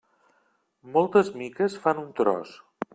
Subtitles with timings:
[0.95, 2.61] Moltes miques fan un tros.